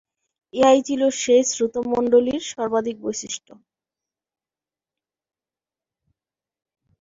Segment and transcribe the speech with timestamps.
[0.53, 3.49] ইহাই ছিল সেই শ্রোতৃমণ্ডলীর সর্বাধিক বৈশিষ্ট্য।